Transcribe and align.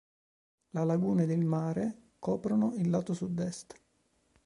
La 0.71 0.83
laguna 0.83 1.21
ed 1.21 1.29
il 1.29 1.45
mare 1.45 2.13
coprono 2.17 2.73
il 2.73 2.89
lato 2.89 3.13
sud 3.13 3.39
est. 3.39 3.79